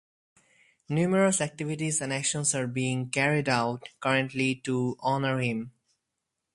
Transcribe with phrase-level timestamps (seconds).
[0.89, 5.73] Numerous activities and actions are being carried out currently to honor him.